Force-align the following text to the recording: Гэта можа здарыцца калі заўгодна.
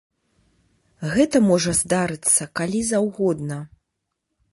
Гэта 1.15 1.41
можа 1.49 1.71
здарыцца 1.81 2.47
калі 2.61 2.81
заўгодна. 2.87 3.59